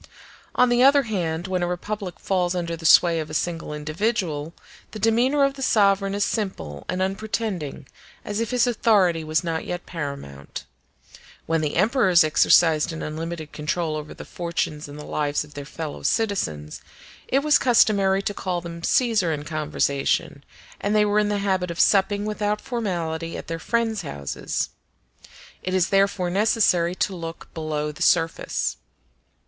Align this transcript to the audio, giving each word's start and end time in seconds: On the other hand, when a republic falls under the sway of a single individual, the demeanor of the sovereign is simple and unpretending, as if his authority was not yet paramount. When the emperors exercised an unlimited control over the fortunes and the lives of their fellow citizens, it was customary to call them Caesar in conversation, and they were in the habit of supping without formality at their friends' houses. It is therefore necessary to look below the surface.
On 0.55 0.69
the 0.69 0.81
other 0.81 1.03
hand, 1.03 1.45
when 1.45 1.61
a 1.61 1.67
republic 1.67 2.19
falls 2.19 2.55
under 2.55 2.75
the 2.75 2.87
sway 2.87 3.19
of 3.19 3.29
a 3.29 3.35
single 3.35 3.71
individual, 3.71 4.51
the 4.93 4.97
demeanor 4.97 5.43
of 5.43 5.53
the 5.53 5.61
sovereign 5.61 6.15
is 6.15 6.25
simple 6.25 6.85
and 6.89 7.03
unpretending, 7.03 7.85
as 8.25 8.39
if 8.39 8.49
his 8.49 8.65
authority 8.65 9.23
was 9.23 9.43
not 9.43 9.63
yet 9.63 9.85
paramount. 9.85 10.63
When 11.45 11.61
the 11.61 11.75
emperors 11.75 12.23
exercised 12.23 12.91
an 12.91 13.03
unlimited 13.03 13.51
control 13.51 13.95
over 13.95 14.15
the 14.15 14.25
fortunes 14.25 14.87
and 14.87 14.97
the 14.97 15.05
lives 15.05 15.43
of 15.43 15.53
their 15.53 15.65
fellow 15.65 16.01
citizens, 16.01 16.81
it 17.27 17.43
was 17.43 17.59
customary 17.59 18.23
to 18.23 18.33
call 18.33 18.59
them 18.59 18.81
Caesar 18.83 19.31
in 19.31 19.43
conversation, 19.43 20.43
and 20.79 20.95
they 20.95 21.05
were 21.05 21.19
in 21.19 21.29
the 21.29 21.37
habit 21.37 21.69
of 21.69 21.79
supping 21.79 22.25
without 22.25 22.59
formality 22.59 23.37
at 23.37 23.45
their 23.45 23.59
friends' 23.59 24.01
houses. 24.01 24.69
It 25.61 25.75
is 25.75 25.89
therefore 25.89 26.31
necessary 26.31 26.95
to 26.95 27.15
look 27.15 27.53
below 27.53 27.91
the 27.91 28.01
surface. 28.01 28.77